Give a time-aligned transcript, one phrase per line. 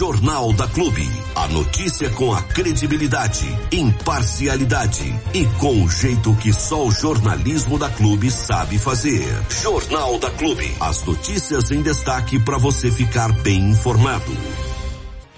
[0.00, 1.06] Jornal da Clube.
[1.36, 7.90] A notícia com a credibilidade, imparcialidade e com o jeito que só o jornalismo da
[7.90, 9.22] Clube sabe fazer.
[9.50, 10.72] Jornal da Clube.
[10.80, 14.32] As notícias em destaque para você ficar bem informado.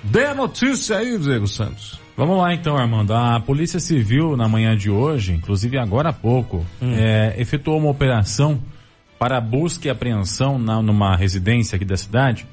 [0.04, 1.98] Dê a notícia aí, Diego Santos.
[2.16, 3.12] Vamos lá então, Armando.
[3.14, 6.94] A Polícia Civil, na manhã de hoje, inclusive agora há pouco, hum.
[6.94, 8.62] é, efetuou uma operação
[9.18, 12.46] para busca e apreensão na, numa residência aqui da cidade,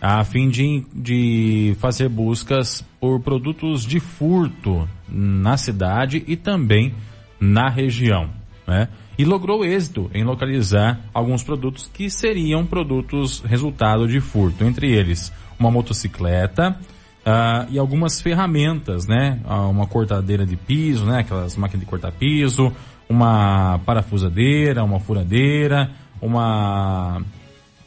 [0.00, 6.94] a fim de, de fazer buscas por produtos de furto na cidade e também
[7.38, 8.30] na região.
[8.66, 8.88] Né?
[9.18, 15.32] E logrou êxito em localizar alguns produtos que seriam produtos resultado de furto, entre eles
[15.58, 16.78] uma motocicleta,
[17.20, 19.38] Uh, e algumas ferramentas, né?
[19.44, 21.18] Uh, uma cortadeira de piso, né?
[21.18, 22.72] Aquelas máquinas de cortar piso,
[23.06, 27.22] uma parafusadeira, uma furadeira, uma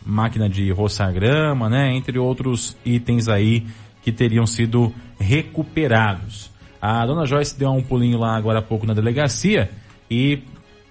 [0.06, 1.96] máquina de roçar grama, né?
[1.96, 3.66] Entre outros itens aí
[4.02, 6.52] que teriam sido recuperados.
[6.82, 9.72] A dona Joyce deu um pulinho lá agora há pouco na delegacia
[10.12, 10.44] e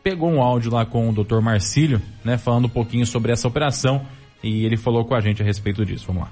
[0.02, 1.40] pegou um áudio lá com o Dr.
[1.40, 2.38] Marcílio, né?
[2.38, 4.06] Falando um pouquinho sobre essa operação
[4.42, 6.06] e ele falou com a gente a respeito disso.
[6.06, 6.30] Vamos lá.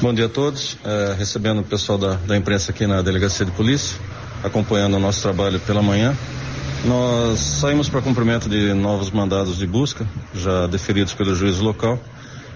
[0.00, 0.76] Bom dia a todos.
[0.84, 3.98] É, recebendo o pessoal da, da imprensa aqui na Delegacia de Polícia,
[4.42, 6.14] acompanhando o nosso trabalho pela manhã.
[6.84, 11.98] Nós saímos para cumprimento de novos mandados de busca, já deferidos pelo juiz local,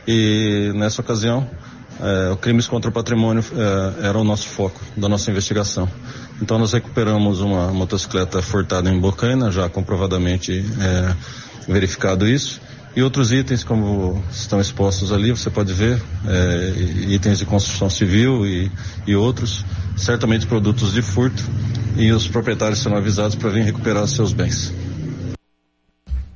[0.06, 1.48] e nessa ocasião,
[2.32, 5.88] o crimes contra o patrimônio é, era o nosso foco da nossa investigação.
[6.42, 11.14] Então nós recuperamos uma motocicleta furtada em Bocaina, já comprovadamente é,
[11.66, 12.60] verificado isso,
[12.96, 16.72] e outros itens, como estão expostos ali, você pode ver, é,
[17.08, 18.70] itens de construção civil e,
[19.06, 19.64] e outros,
[19.96, 21.42] certamente produtos de furto,
[21.96, 24.74] e os proprietários serão avisados para vir recuperar seus bens.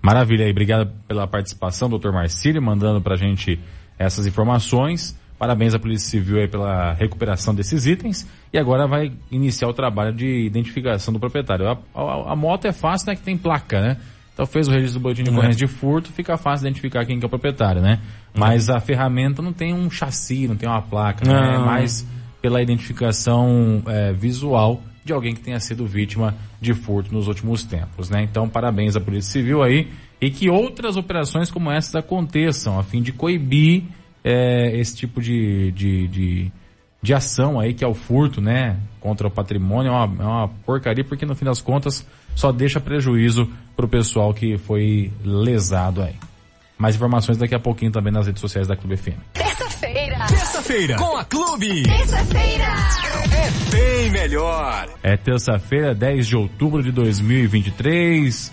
[0.00, 3.58] Maravilha aí, obrigado pela participação, doutor Marcílio, mandando para a gente
[3.98, 5.16] essas informações.
[5.38, 8.28] Parabéns à Polícia Civil aí pela recuperação desses itens.
[8.52, 11.66] E agora vai iniciar o trabalho de identificação do proprietário.
[11.66, 13.16] A, a, a moto é fácil, né?
[13.16, 13.96] Que tem placa, né?
[14.32, 17.24] Então fez o registro do boletim de ocorrência de furto, fica fácil identificar quem que
[17.24, 18.00] é o proprietário, né?
[18.34, 21.56] Mas a ferramenta não tem um chassi, não tem uma placa, né?
[21.56, 22.06] É mais
[22.40, 28.08] pela identificação é, visual de alguém que tenha sido vítima de furto nos últimos tempos,
[28.08, 28.22] né?
[28.22, 29.88] Então parabéns à Polícia Civil aí
[30.20, 33.84] e que outras operações como essas aconteçam a fim de coibir
[34.24, 36.52] é, esse tipo de, de, de,
[37.02, 38.78] de, ação aí que é o furto, né?
[39.00, 42.80] Contra o patrimônio é uma, é uma porcaria porque no fim das contas só deixa
[42.80, 46.14] prejuízo para o pessoal que foi lesado aí.
[46.78, 49.18] Mais informações daqui a pouquinho também nas redes sociais da Clube FM.
[49.32, 50.26] Terça-feira.
[50.26, 50.96] Terça-feira.
[50.96, 51.82] Com a Clube.
[51.84, 52.64] Terça-feira.
[53.32, 54.88] É bem melhor.
[55.02, 58.52] É terça-feira, 10 de outubro de 2023.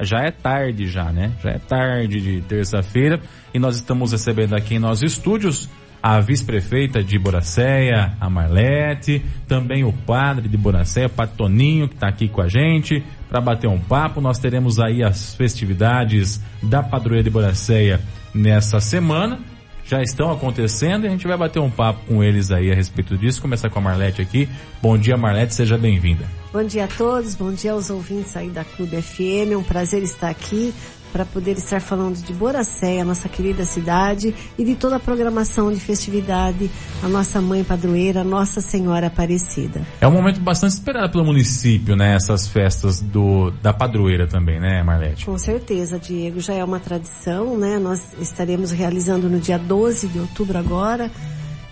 [0.00, 1.32] Já é tarde já, né?
[1.42, 3.20] Já é tarde de terça-feira.
[3.52, 5.68] E nós estamos recebendo aqui em nossos estúdios
[6.08, 12.28] a vice-prefeita de Boracéia, a Marlete, também o padre de Boracéia, Patoninho, que está aqui
[12.28, 14.20] com a gente, para bater um papo.
[14.20, 18.00] Nós teremos aí as festividades da Padroeira de Boracéia
[18.32, 19.40] nessa semana.
[19.84, 23.18] Já estão acontecendo e a gente vai bater um papo com eles aí a respeito
[23.18, 23.42] disso.
[23.42, 24.48] Começar com a Marlete aqui.
[24.80, 26.24] Bom dia, Marlete, seja bem-vinda.
[26.52, 29.50] Bom dia a todos, bom dia aos ouvintes aí da Clube FM.
[29.50, 30.72] É um prazer estar aqui
[31.16, 35.80] para poder estar falando de Boracéia, nossa querida cidade, e de toda a programação de
[35.80, 36.70] festividade,
[37.02, 39.80] a nossa mãe padroeira, Nossa Senhora Aparecida.
[39.98, 42.14] É um momento bastante esperado pelo município, né?
[42.14, 45.24] Essas festas do, da padroeira também, né, Marlete?
[45.24, 46.38] Com certeza, Diego.
[46.38, 47.78] Já é uma tradição, né?
[47.78, 51.10] Nós estaremos realizando no dia 12 de outubro agora,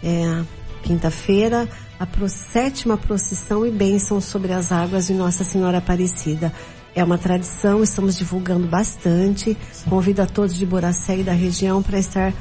[0.02, 0.42] é,
[0.82, 1.68] quinta-feira,
[2.00, 6.50] a sétima procissão e bênção sobre as águas de Nossa Senhora Aparecida.
[6.94, 9.56] É uma tradição, estamos divulgando bastante.
[9.72, 9.90] Sim.
[9.90, 12.32] Convido a todos de Boracé e da região para estar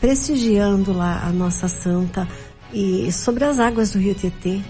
[0.00, 2.28] prestigiando lá a nossa santa
[2.72, 4.60] e sobre as águas do Rio Tietê.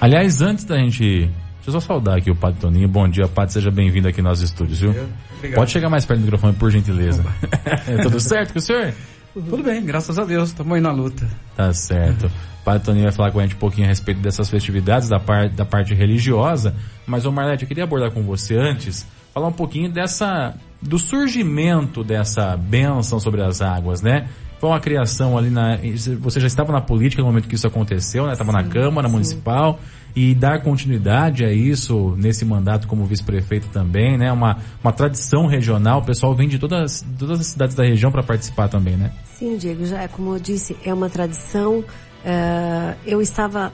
[0.00, 1.30] Aliás, antes da gente
[1.62, 2.88] Deixa eu só saudar aqui o Padre Toninho.
[2.88, 3.52] Bom dia, Padre.
[3.52, 4.90] Seja bem-vindo aqui nos estúdios, viu?
[5.36, 5.54] Obrigado.
[5.60, 7.24] Pode chegar mais perto do microfone, por gentileza.
[7.86, 8.92] é tudo certo com o senhor?
[9.34, 10.50] Tudo bem, graças a Deus.
[10.50, 11.26] Estamos aí na luta.
[11.56, 12.26] Tá certo.
[12.26, 15.18] O Padre Toninho vai falar com a gente um pouquinho a respeito dessas festividades, da,
[15.18, 16.74] par, da parte religiosa.
[17.06, 22.04] Mas, ô Marlete, eu queria abordar com você antes, falar um pouquinho dessa, do surgimento
[22.04, 24.28] dessa bênção sobre as águas, né?
[24.60, 25.76] Foi uma criação ali na.
[26.20, 28.32] Você já estava na política no momento que isso aconteceu, né?
[28.32, 29.12] Estava na Câmara sim.
[29.12, 29.80] Municipal
[30.14, 34.30] e dar continuidade a isso nesse mandato como vice-prefeito também, né?
[34.30, 38.22] Uma, uma tradição regional, o pessoal vem de todas, todas as cidades da região para
[38.22, 39.10] participar também, né?
[39.38, 41.84] Sim, Diego, já é como eu disse, é uma tradição
[42.22, 43.72] Uh, eu estava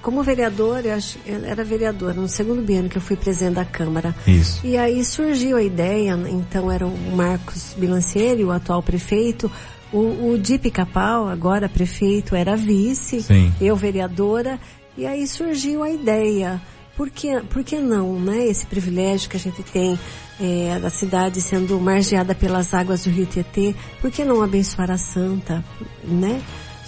[0.00, 3.64] como vereador, eu acho, eu era vereador no segundo biênio que eu fui presidente da
[3.64, 4.14] Câmara.
[4.24, 4.64] Isso.
[4.64, 9.50] E aí surgiu a ideia, então era o Marcos Bilancieri, o atual prefeito,
[9.92, 13.52] O, o Pica-Pau, agora prefeito, era vice, Sim.
[13.60, 14.60] eu vereadora,
[14.98, 16.60] e aí surgiu a ideia,
[16.96, 18.44] por que, por que não, né?
[18.48, 19.96] Esse privilégio que a gente tem
[20.40, 24.98] é, da cidade sendo margeada pelas águas do Rio Tietê, por que não abençoar a
[24.98, 25.64] Santa,
[26.02, 26.42] né?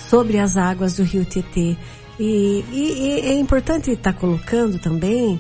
[0.09, 1.77] Sobre as águas do Rio Tietê.
[2.19, 5.39] E, e, e é importante estar colocando também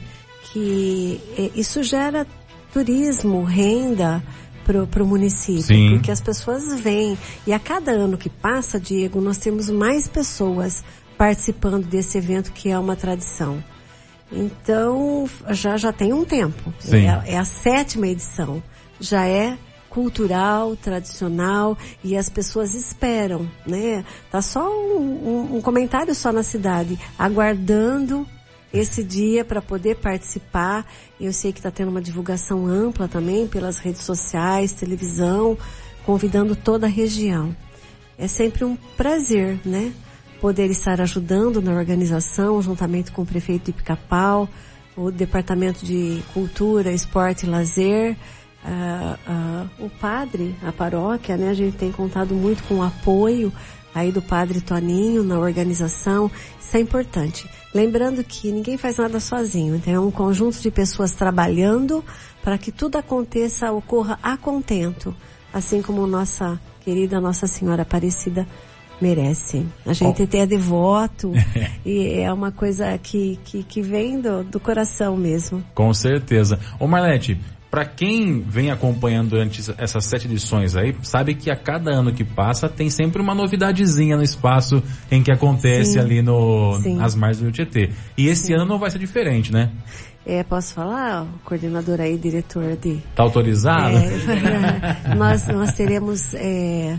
[0.52, 2.24] que é, isso gera
[2.72, 4.22] turismo, renda
[4.64, 5.90] para o município, Sim.
[5.94, 10.84] porque as pessoas vêm e a cada ano que passa, Diego, nós temos mais pessoas
[11.24, 13.62] participando desse evento que é uma tradição.
[14.32, 16.72] Então já já tem um tempo.
[16.78, 17.04] Sim.
[17.06, 18.62] É, é a sétima edição.
[18.98, 19.58] Já é
[19.90, 24.02] cultural, tradicional e as pessoas esperam, né?
[24.30, 25.02] Tá só um,
[25.52, 28.26] um- um comentário só na cidade, aguardando
[28.72, 30.86] esse dia para poder participar.
[31.20, 35.58] Eu sei que está tendo uma divulgação ampla também pelas redes sociais, televisão,
[36.06, 37.54] convidando toda a região.
[38.16, 39.92] É sempre um prazer, né?
[40.40, 44.48] Poder estar ajudando na organização, juntamente com o prefeito de Pica-Pau,
[44.96, 48.16] o Departamento de Cultura, Esporte e Lazer,
[48.64, 51.50] ah, ah, o padre, a paróquia, né?
[51.50, 53.52] A gente tem contado muito com o apoio
[53.94, 56.30] aí do padre Toninho na organização.
[56.60, 57.48] Isso é importante.
[57.74, 62.04] Lembrando que ninguém faz nada sozinho, então é um conjunto de pessoas trabalhando
[62.42, 65.14] para que tudo aconteça, ocorra a contento,
[65.52, 68.46] assim como nossa querida Nossa Senhora Aparecida
[69.00, 69.66] merece.
[69.86, 71.32] A gente é devoto
[71.84, 75.62] e é uma coisa que, que, que vem do, do coração mesmo.
[75.74, 76.58] Com certeza.
[76.78, 77.38] Ô Marlete,
[77.70, 82.24] para quem vem acompanhando durante essas sete edições aí, sabe que a cada ano que
[82.24, 86.00] passa tem sempre uma novidadezinha no espaço em que acontece Sim.
[86.00, 86.96] ali no Sim.
[86.96, 87.90] nas margens do Tietê.
[88.18, 89.70] E esse ano não vai ser diferente, né?
[90.26, 93.96] É, posso falar, o coordenador aí, diretor de Tá autorizado?
[93.96, 96.98] É, nós, nós teremos, é,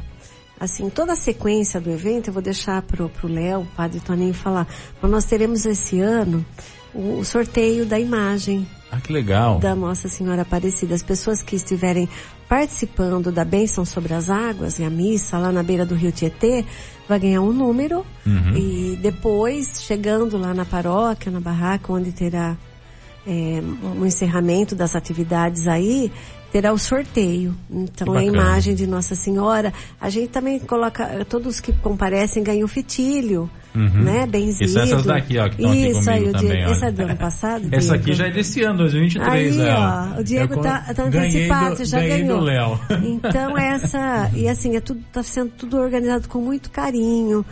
[0.62, 4.34] assim, toda a sequência do evento, eu vou deixar pro, pro Léo, o padre Toninho
[4.34, 4.68] falar,
[5.02, 6.46] mas nós teremos esse ano
[6.94, 9.58] o, o sorteio da imagem Ah, que legal.
[9.60, 10.94] da Nossa Senhora Aparecida.
[10.94, 12.08] As pessoas que estiverem
[12.48, 16.63] participando da bênção sobre as águas e a missa lá na beira do Rio Tietê,
[17.08, 18.56] vai ganhar um número Uhum.
[18.56, 22.56] e depois, chegando lá na paróquia, na barraca, onde terá
[23.25, 23.62] é,
[23.98, 26.12] um encerramento das atividades aí,
[26.51, 27.56] terá o sorteio.
[27.69, 29.74] Então, a imagem de Nossa Senhora.
[30.00, 34.03] A gente também coloca, todos que comparecem ganham fitilho, Uhum.
[34.03, 34.27] né?
[34.27, 34.65] Benzido.
[34.65, 36.53] Isso, essas daqui, ó, que estão aqui Isso aí, comigo o Diego.
[36.57, 37.68] também, Essa é do ano passado?
[37.71, 38.19] Essa aqui Diego?
[38.19, 39.74] já é desse ano, 2023, Aí, né?
[40.18, 42.39] ó, o Diego Eu tá, tá antecipado, do- já ganhou.
[42.42, 42.80] Léo.
[43.01, 47.45] Então essa, e assim, é tudo, tá sendo tudo organizado com muito carinho,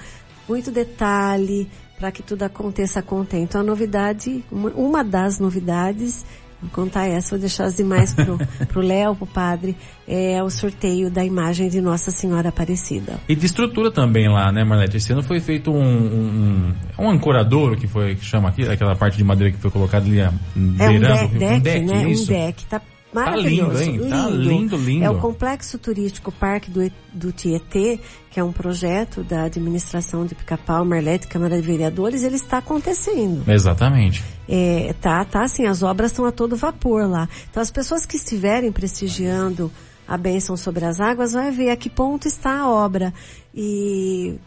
[0.48, 3.44] muito detalhe, para que tudo aconteça contente.
[3.44, 6.26] Então a novidade, uma, uma das novidades,
[6.62, 9.76] vou contar essa, vou deixar as demais pro, pro Léo, pro padre,
[10.08, 13.20] é o sorteio da imagem de Nossa Senhora Aparecida.
[13.28, 14.98] E de estrutura também lá, né, Marlete?
[14.98, 18.96] Esse ano foi feito um, um, um, um ancoradouro, que foi, que chama aqui, aquela
[18.96, 21.00] parte de madeira que foi colocada ali, ah, É um de- rio.
[21.40, 22.10] deck, um deck, né?
[22.12, 22.24] isso?
[22.24, 22.82] Um deck, tá
[23.14, 23.84] maravilhoso.
[23.84, 24.10] lindo, hein?
[24.10, 25.06] Tá lindo, lindo.
[25.06, 30.36] É o Complexo Turístico Parque do, do Tietê, que é um projeto da administração de
[30.36, 33.50] Pica-Pau, Marlete, Câmara de Vereadores, ele está acontecendo.
[33.50, 34.24] Exatamente.
[34.48, 37.28] É, tá, tá assim, as obras estão a todo vapor lá.
[37.50, 39.72] Então as pessoas que estiverem prestigiando
[40.08, 43.14] a bênção sobre as águas vai ver a que ponto está a obra.
[43.54, 44.40] E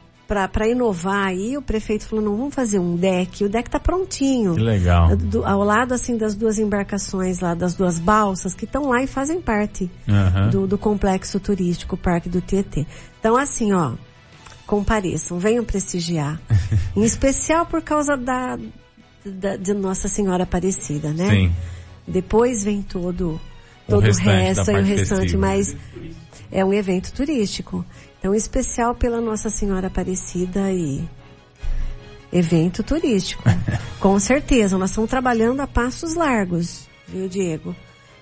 [0.52, 3.44] para inovar aí, o prefeito falou, não, vamos fazer um deck.
[3.44, 5.16] O deck está prontinho Que legal.
[5.16, 9.06] do- ao lado assim das duas embarcações lá, das duas balsas que estão lá e
[9.06, 10.48] fazem parte Aham.
[10.50, 12.86] do, do complexo turístico Parque do Tietê.
[13.20, 13.92] Então assim, ó,
[14.66, 16.40] compareçam, venham prestigiar.
[16.96, 18.58] em especial por causa da,
[19.24, 21.28] da- de Nossa Senhora Aparecida, né?
[21.28, 21.52] Sim.
[22.06, 23.40] Depois vem todo
[23.86, 25.38] O todo o da resto e o restante, festiva.
[25.46, 25.76] mas
[26.50, 27.84] é um evento turístico.
[28.22, 31.04] Então, especial pela Nossa Senhora Aparecida e
[32.32, 33.42] evento turístico.
[33.98, 37.74] Com certeza, nós estamos trabalhando a passos largos, viu, Diego?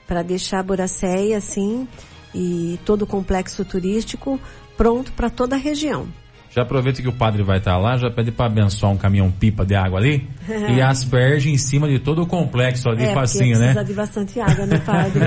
[0.07, 1.87] Para deixar a Boracéia assim
[2.35, 4.41] e todo o complexo turístico
[4.75, 6.09] pronto para toda a região.
[6.51, 9.65] Já aproveita que o padre vai estar lá, já pede para abençoar um caminhão pipa
[9.65, 10.29] de água ali
[10.75, 13.73] e asperge em cima de todo o complexo ali, é, facinho, né?
[13.73, 15.21] precisa de bastante água, né, padre?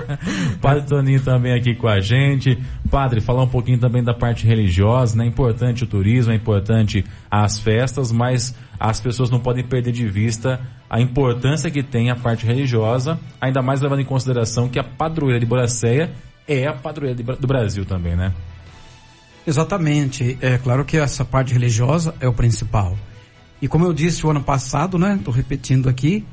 [0.60, 2.58] Padre Toninho também aqui com a gente.
[2.90, 5.24] Padre, falar um pouquinho também da parte religiosa, né?
[5.24, 10.06] É importante o turismo, é importante as festas, mas as pessoas não podem perder de
[10.08, 14.84] vista a importância que tem a parte religiosa, ainda mais levando em consideração que a
[14.84, 16.10] padroeira de Boracéia
[16.48, 18.32] é a padroeira do Brasil também, né?
[19.46, 20.38] Exatamente.
[20.40, 22.96] É claro que essa parte religiosa é o principal.
[23.60, 25.16] E como eu disse o ano passado, né?
[25.16, 26.24] Estou repetindo aqui,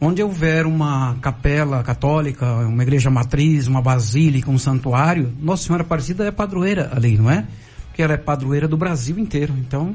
[0.00, 6.24] onde houver uma capela católica, uma igreja matriz, uma basílica, um santuário, Nossa Senhora Aparecida
[6.24, 7.46] é padroeira ali, não é?
[7.86, 9.54] Porque ela é padroeira do Brasil inteiro.
[9.58, 9.94] Então,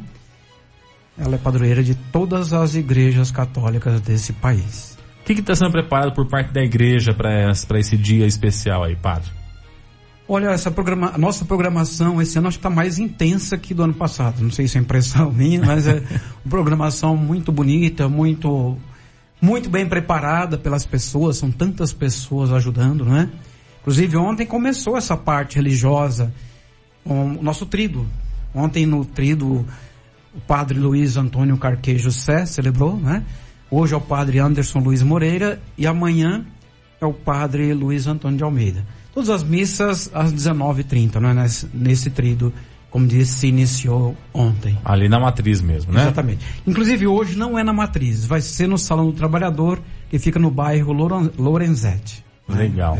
[1.17, 4.97] ela é padroeira de todas as igrejas católicas desse país.
[5.21, 9.38] O que está sendo preparado por parte da igreja para esse dia especial aí, padre?
[10.31, 13.95] Olha, essa programa, nossa programação esse ano acho que está mais intensa que do ano
[13.95, 14.43] passado.
[14.43, 16.03] Não sei se é impressão minha, mas é
[16.45, 18.77] uma programação muito bonita, muito
[19.41, 23.29] muito bem preparada pelas pessoas, são tantas pessoas ajudando, não é?
[23.81, 26.31] Inclusive ontem começou essa parte religiosa,
[27.03, 28.05] o nosso trido.
[28.53, 29.65] Ontem no trido
[30.35, 33.25] o padre Luiz Antônio Carquejo Sé celebrou, né?
[33.71, 36.45] Hoje é o padre Anderson Luiz Moreira e amanhã
[37.01, 38.85] é o padre Luiz Antônio de Almeida.
[39.13, 41.33] Todas as missas às 19h30, né?
[41.33, 42.53] Nesse, nesse trido
[42.89, 44.77] como disse, se iniciou ontem.
[44.83, 46.01] Ali na matriz mesmo, né?
[46.01, 46.45] Exatamente.
[46.65, 50.49] Inclusive hoje não é na matriz, vai ser no Salão do Trabalhador, que fica no
[50.49, 50.91] bairro
[51.37, 52.25] Lorenzetti.
[52.47, 52.63] Né?
[52.63, 52.97] Legal.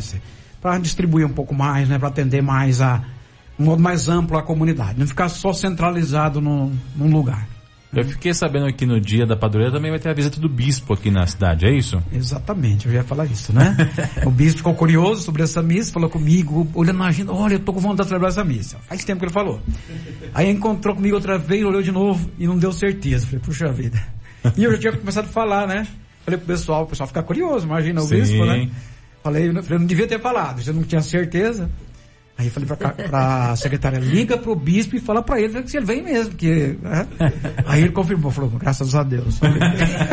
[0.61, 1.97] Para distribuir um pouco mais, né?
[1.97, 3.03] Para atender mais a
[3.57, 7.45] um modo mais amplo a comunidade, não ficar só centralizado no, num lugar.
[7.91, 10.93] Eu fiquei sabendo que no dia da padroeira também vai ter a visita do bispo
[10.93, 12.01] aqui na cidade, é isso?
[12.13, 13.75] Exatamente, eu ia falar isso, né?
[14.25, 17.73] o bispo ficou curioso sobre essa missa, falou comigo, olhando na agenda, olha, eu tô
[17.73, 18.77] com vontade de celebrar essa missa.
[18.87, 19.59] Faz tempo que ele falou.
[20.35, 23.25] Aí encontrou comigo outra vez, olhou de novo e não deu certeza.
[23.25, 23.99] Falei, puxa vida.
[24.55, 25.87] E eu já tinha começado a falar, né?
[26.23, 28.19] Falei pro pessoal, o pessoal fica curioso, imagina o Sim.
[28.19, 28.69] bispo, né?
[29.23, 31.69] Falei, falei, não devia ter falado, você não tinha certeza.
[32.39, 35.85] Aí eu falei pra, pra secretária, liga pro bispo e fala pra ele se ele
[35.85, 37.05] vem mesmo, que, né?
[37.65, 39.41] Aí ele confirmou, falou, graças a Deus.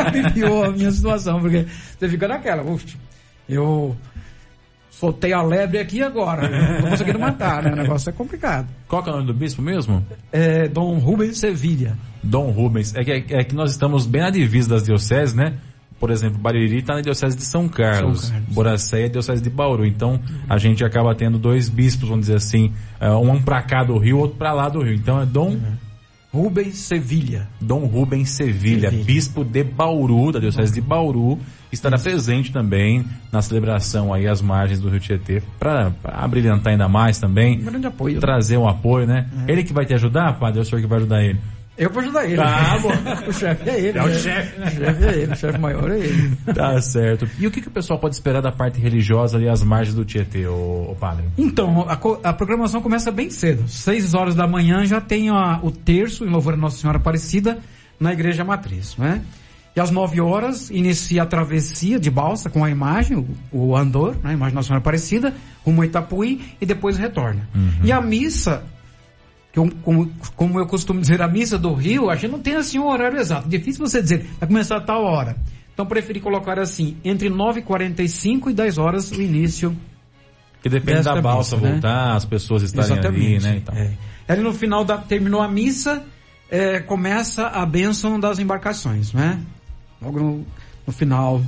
[0.04, 1.64] Aliviou a minha situação, porque
[1.97, 2.97] você fica naquela, uf,
[3.49, 3.97] eu
[4.90, 7.75] soltei a lebre aqui agora, não tô conseguindo matar, né?
[7.75, 8.66] O negócio é complicado.
[8.88, 10.04] Qual é o nome do bispo mesmo?
[10.33, 11.97] É Dom Rubens Sevilha.
[12.25, 15.59] Dom Rubens, é que, é que nós estamos bem na divisa das dioceses, né?
[15.98, 18.54] Por exemplo, Bariri está na diocese de São Carlos, São Carlos.
[18.54, 19.86] Boracé é diocese de Bauru.
[19.86, 23.96] Então, a gente acaba tendo dois bispos, vamos dizer assim, é, um para cá do
[23.96, 24.94] Rio, outro para lá do Rio.
[24.94, 25.76] Então, é Dom uhum.
[26.32, 27.48] Rubens Sevilha.
[27.58, 31.38] Dom Rubens Sevilha, Sevilha, bispo de Bauru, da diocese de Bauru,
[31.72, 37.18] estará presente também na celebração aí às margens do Rio Tietê, para abrilhantar ainda mais
[37.18, 37.58] também.
[37.60, 38.20] Um grande apoio.
[38.20, 39.26] Trazer um apoio, né?
[39.46, 39.52] É.
[39.52, 41.38] Ele que vai te ajudar, padre, é o senhor que vai ajudar ele?
[41.78, 42.37] Eu vou ajudar ele.
[42.37, 42.90] Tá bom.
[43.28, 43.99] o chefe é ele.
[43.99, 44.14] É o né?
[44.14, 44.61] chefe.
[44.61, 46.37] O chefe é ele, o chefe maior é ele.
[46.54, 47.28] Tá certo.
[47.38, 50.04] E o que, que o pessoal pode esperar da parte religiosa ali às margens do
[50.04, 51.26] Tietê, ô, ô padre?
[51.37, 53.68] Então, a, a, programação começa bem cedo.
[53.68, 57.59] Seis horas da manhã já tem a, o terço em louvor a Nossa Senhora Aparecida
[58.00, 59.23] na Igreja Matriz, né?
[59.75, 64.14] E às nove horas inicia a travessia de balsa com a imagem, o, o andor,
[64.25, 64.30] né?
[64.30, 67.47] a imagem da Nossa Senhora Aparecida, rumo a Itapuí e depois retorna.
[67.54, 67.85] Uhum.
[67.85, 68.64] E a missa
[69.82, 72.86] como, como eu costumo dizer, a missa do Rio, a gente não tem assim um
[72.86, 73.48] horário exato.
[73.48, 75.36] Difícil você dizer, vai começar a tal hora.
[75.72, 79.76] Então preferi colocar assim, entre 9h45 e 10 horas o início.
[80.62, 81.72] Que depende da balsa missa, né?
[81.72, 82.16] voltar, né?
[82.16, 83.56] as pessoas estarem Exatamente, ali, né?
[83.58, 83.75] Então.
[83.75, 83.92] É.
[84.28, 86.04] Ali no final da, terminou a missa,
[86.50, 89.40] é, começa a bênção das embarcações, né?
[90.02, 90.46] Logo no,
[90.86, 91.40] no final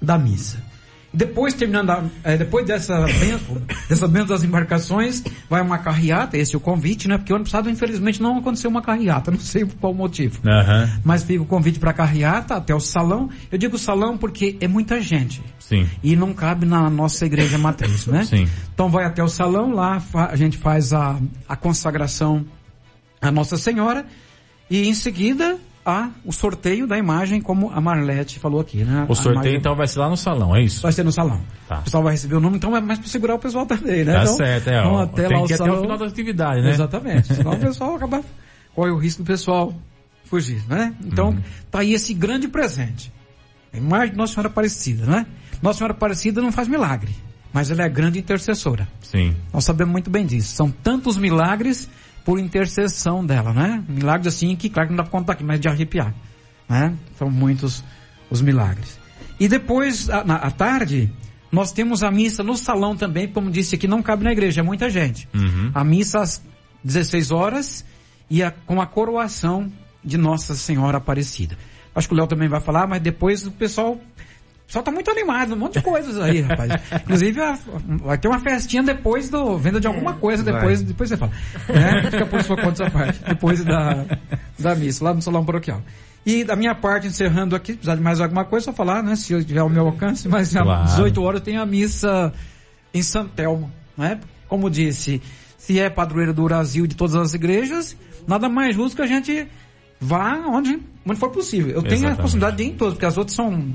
[0.00, 0.62] da missa.
[1.14, 6.54] Depois, terminando a, é, depois dessa benção, dessa benção das embarcações, vai uma carreata, esse
[6.54, 7.18] é o convite, né?
[7.18, 10.40] Porque o ano passado, infelizmente, não aconteceu uma carreata, não sei por qual motivo.
[10.44, 11.00] Uhum.
[11.04, 13.28] Mas fica o convite para a carreata até o salão.
[13.50, 15.42] Eu digo salão porque é muita gente.
[15.58, 15.86] Sim.
[16.02, 18.24] E não cabe na nossa igreja matriz, né?
[18.24, 18.48] Sim.
[18.72, 22.44] Então vai até o salão, lá a gente faz a, a consagração
[23.20, 24.06] à Nossa Senhora
[24.70, 29.04] e em seguida a o sorteio da imagem, como a Marlete falou aqui, né?
[29.08, 29.56] O sorteio imagem...
[29.56, 30.82] então vai ser lá no salão, é isso?
[30.82, 31.40] Vai ser no salão.
[31.68, 31.80] Tá.
[31.80, 34.12] O pessoal vai receber o nome, então é mais para segurar o pessoal também, né?
[34.14, 34.82] Tá então, certo, é.
[34.86, 35.72] Ó, até tem lá que ir salão...
[35.72, 36.70] até o final da atividade, né?
[36.70, 37.34] Exatamente.
[37.34, 38.22] Senão o pessoal acaba,
[38.74, 39.74] corre o risco do pessoal
[40.24, 40.94] fugir, né?
[41.04, 41.42] Então, uhum.
[41.70, 43.12] tá aí esse grande presente.
[43.72, 45.26] A imagem de Nossa Senhora Aparecida, né?
[45.60, 47.14] Nossa Senhora Aparecida não faz milagre,
[47.52, 48.86] mas ela é grande intercessora.
[49.00, 49.34] Sim.
[49.52, 50.54] Nós sabemos muito bem disso.
[50.54, 51.88] São tantos milagres
[52.24, 53.82] por intercessão dela, né?
[53.88, 56.14] Milagres assim que, claro que não dá pra contar aqui, mas de arrepiar.
[56.68, 56.94] Né?
[57.18, 57.82] São muitos
[58.30, 58.98] os milagres.
[59.38, 61.12] E depois, à, à tarde,
[61.50, 64.64] nós temos a missa no salão também, como disse aqui, não cabe na igreja, é
[64.64, 65.28] muita gente.
[65.34, 65.70] Uhum.
[65.74, 66.42] A missa às
[66.82, 67.84] 16 horas
[68.30, 69.70] e a, com a coroação
[70.02, 71.58] de Nossa Senhora Aparecida.
[71.94, 74.00] Acho que o Léo também vai falar, mas depois o pessoal
[74.66, 76.72] só tá muito animado, um monte de coisas aí, rapaz.
[77.02, 77.40] Inclusive,
[78.02, 79.58] vai ter uma festinha depois do.
[79.58, 81.32] Venda de alguma coisa, depois, depois você fala.
[81.68, 82.10] Né?
[82.10, 83.20] Fica por sua conta essa parte.
[83.22, 84.06] Depois da,
[84.58, 85.82] da missa, lá no salão paroquial.
[86.24, 89.16] E da minha parte, encerrando aqui, precisar de mais alguma coisa, só falar, né?
[89.16, 90.70] Se eu tiver ao meu alcance, mas claro.
[90.70, 92.32] às 18 horas tem a missa
[92.94, 94.20] em Santelmo, né?
[94.48, 95.20] Como disse,
[95.58, 99.48] se é padroeiro do Brasil de todas as igrejas, nada mais justo que a gente
[100.00, 101.70] vá onde, onde for possível.
[101.70, 102.00] Eu Exatamente.
[102.00, 103.72] tenho a possibilidade de ir em todos, porque as outras são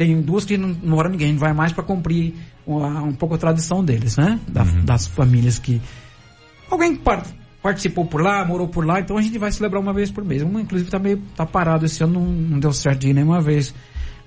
[0.00, 2.32] Tem duas que não, não mora ninguém, vai mais para cumprir
[2.66, 4.40] uma, um pouco a tradição deles, né?
[4.48, 4.82] Da, Uhum.
[4.82, 5.78] Das famílias que.
[6.70, 7.26] Alguém par-
[7.62, 10.40] participou por lá, morou por lá, então a gente vai celebrar uma vez por mês.
[10.40, 13.42] Uma, inclusive, tá meio tá parado esse ano, não, não deu certo de ir nenhuma
[13.42, 13.74] vez.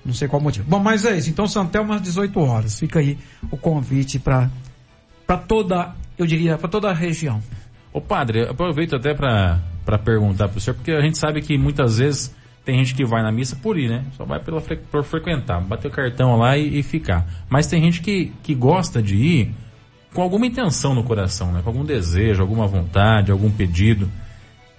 [0.06, 0.64] Não sei qual motivo.
[0.68, 1.28] Bom, mas é isso.
[1.28, 2.78] Então, Santelmo às 18 horas.
[2.78, 3.18] Fica aí
[3.50, 4.48] o convite para
[5.26, 7.42] para toda, eu diria, para toda a região.
[7.92, 9.60] Ô padre, aproveito até pra
[10.04, 12.32] perguntar pro senhor, porque a gente sabe que muitas vezes
[12.64, 14.04] tem gente que vai na missa por ir, né?
[14.16, 17.26] Só vai pela, por frequentar, bater o cartão lá e, e ficar.
[17.48, 19.54] Mas tem gente que, que gosta de ir
[20.14, 21.60] com alguma intenção no coração, né?
[21.62, 24.08] Com algum desejo, alguma vontade, algum pedido.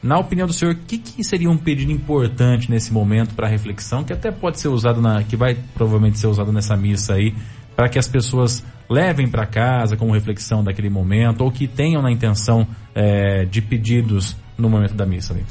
[0.02, 4.04] Na opinião do senhor, o que, que seria um pedido importante nesse momento para reflexão,
[4.04, 7.36] que até pode ser usado na, que vai provavelmente ser usado nessa missa aí,
[7.76, 12.12] para que as pessoas levem para casa como reflexão daquele momento, ou que tenham na
[12.12, 15.44] intenção eh, de pedidos no momento da missa ali?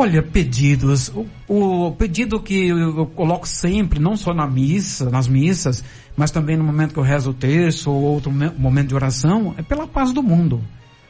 [0.00, 1.08] Olha, pedidos.
[1.08, 1.26] O,
[1.88, 5.82] o pedido que eu, coloco sempre, não só na missa, nas missas,
[6.16, 9.56] mas também no momento que eu rezo o terço ou outro me- momento de oração,
[9.58, 10.62] é pela paz do mundo.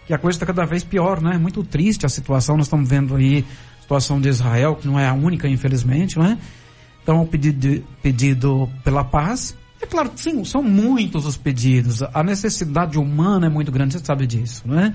[0.07, 1.35] Que a coisa está cada vez pior, né?
[1.35, 2.57] É muito triste a situação.
[2.57, 3.45] Nós estamos vendo aí
[3.79, 6.39] a situação de Israel, que não é a única, infelizmente, né?
[7.03, 9.55] Então, o pedido, pedido pela paz.
[9.83, 12.03] É claro, sim, são muitos os pedidos.
[12.03, 14.95] A necessidade humana é muito grande, você sabe disso, né?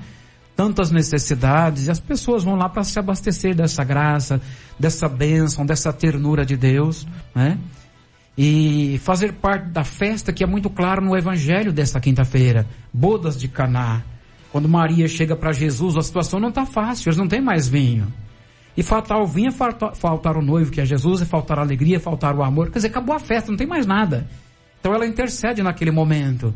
[0.56, 4.42] Tantas necessidades e as pessoas vão lá para se abastecer dessa graça,
[4.80, 7.58] dessa bênção, dessa ternura de Deus, né?
[8.38, 13.48] E fazer parte da festa que é muito claro no evangelho desta quinta-feira, bodas de
[13.48, 14.02] Caná.
[14.52, 18.08] Quando Maria chega para Jesus, a situação não está fácil, eles não têm mais vinho.
[18.76, 21.98] E faltar o vinho é faltar, o noivo, que é Jesus, é faltar a alegria,
[21.98, 22.68] é faltar o amor.
[22.72, 24.28] Quer dizer, acabou a festa, não tem mais nada.
[24.80, 26.54] Então ela intercede naquele momento.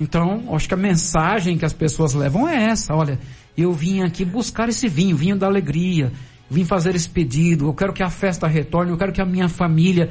[0.00, 2.94] Então, acho que a mensagem que as pessoas levam é essa.
[2.94, 3.18] Olha,
[3.56, 6.12] eu vim aqui buscar esse vinho, vinho da alegria.
[6.50, 7.66] Vim fazer esse pedido.
[7.66, 8.90] Eu quero que a festa retorne.
[8.90, 10.10] Eu quero que a minha família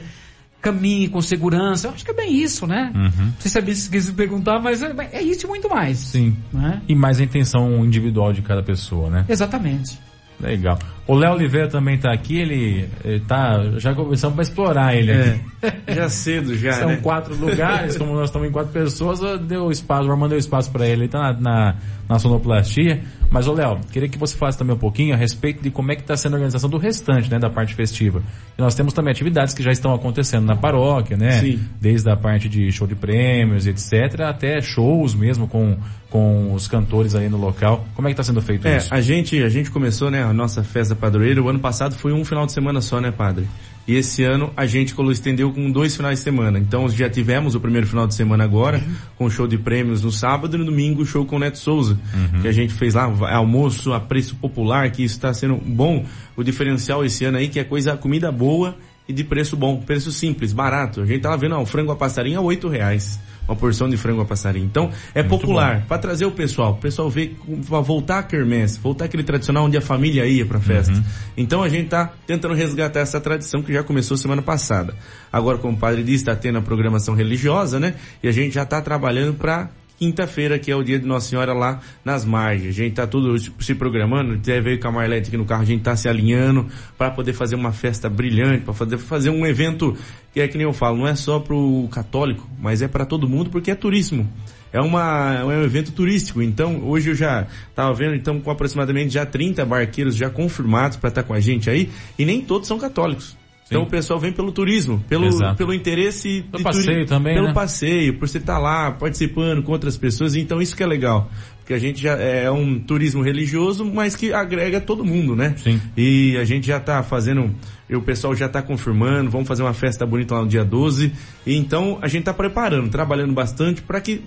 [0.61, 1.87] caminhe com segurança.
[1.87, 2.91] Eu acho que é bem isso, né?
[2.95, 3.25] Uhum.
[3.25, 5.97] Não sei se é bem perguntar, mas é, é isso e muito mais.
[5.97, 6.37] Sim.
[6.53, 6.81] Né?
[6.87, 9.25] E mais a intenção individual de cada pessoa, né?
[9.27, 9.99] Exatamente.
[10.39, 10.79] Legal.
[11.11, 13.61] O Léo Oliveira também tá aqui, ele, ele tá.
[13.79, 15.41] Já começamos para explorar ele aqui.
[15.85, 16.99] É, já cedo já, São né?
[17.03, 20.87] quatro lugares, como nós estamos em quatro pessoas, deu espaço, o Armando deu espaço para
[20.87, 21.75] ele, ele tá na, na,
[22.07, 23.01] na sonoplastia.
[23.29, 25.95] Mas, ô Léo, queria que você falasse também um pouquinho a respeito de como é
[25.95, 28.21] que está sendo a organização do restante, né, da parte festiva.
[28.57, 31.31] E nós temos também atividades que já estão acontecendo na paróquia, né?
[31.39, 31.59] Sim.
[31.79, 35.77] Desde a parte de show de prêmios, etc., até shows mesmo com,
[36.09, 37.85] com os cantores aí no local.
[37.95, 38.93] Como é que está sendo feito É, isso?
[38.93, 42.23] a gente, a gente começou, né, a nossa festa padroeira, o ano passado foi um
[42.23, 43.47] final de semana só, né, padre?
[43.87, 46.59] E esse ano a gente estendeu com dois finais de semana.
[46.59, 48.81] Então já tivemos o primeiro final de semana agora,
[49.17, 51.97] com show de prêmios no sábado e no domingo show com o Neto Souza.
[52.41, 56.05] Que a gente fez lá, almoço a preço popular, que isso está sendo bom.
[56.37, 60.11] O diferencial esse ano aí, que é coisa, comida boa e de preço bom, preço
[60.11, 61.01] simples, barato.
[61.01, 63.19] A gente tava vendo, ó, o frango a passarinho a oito reais.
[63.47, 64.65] Uma porção de frango a passarinho.
[64.65, 65.85] Então, é popular.
[65.87, 66.73] Para trazer o pessoal.
[66.73, 70.59] O pessoal ver, para voltar a quermesse, voltar aquele tradicional onde a família ia pra
[70.59, 70.93] festa.
[71.35, 74.95] Então a gente tá tentando resgatar essa tradição que já começou semana passada.
[75.31, 77.95] Agora, como o padre disse, está tendo a programação religiosa, né?
[78.21, 79.69] E a gente já tá trabalhando para
[80.01, 82.69] quinta-feira, que é o dia de Nossa Senhora lá nas margens.
[82.69, 85.65] A gente tá tudo se programando, até veio com a Marlete aqui no carro, a
[85.65, 86.65] gente tá se alinhando
[86.97, 89.95] para poder fazer uma festa brilhante, para fazer, fazer um evento
[90.33, 93.29] que é que nem eu falo, não é só pro católico, mas é para todo
[93.29, 94.27] mundo porque é turismo.
[94.73, 99.13] É, uma, é um evento turístico, então hoje eu já estava vendo, então com aproximadamente
[99.13, 102.79] já 30 barqueiros já confirmados para estar com a gente aí, e nem todos são
[102.79, 103.37] católicos.
[103.71, 105.55] Então o pessoal vem pelo turismo, pelo, Exato.
[105.55, 107.53] pelo interesse Pelo passeio também, pelo né?
[107.53, 111.29] passeio, por você estar lá participando com outras pessoas, então isso que é legal.
[111.71, 115.55] Porque a gente já é um turismo religioso, mas que agrega todo mundo, né?
[115.55, 115.79] Sim.
[115.95, 117.55] E a gente já tá fazendo,
[117.89, 121.13] e o pessoal já tá confirmando, vamos fazer uma festa bonita lá no dia 12.
[121.45, 124.21] E então a gente tá preparando, trabalhando bastante para que